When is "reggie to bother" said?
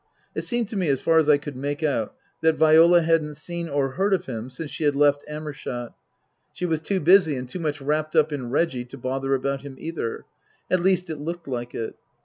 8.49-9.35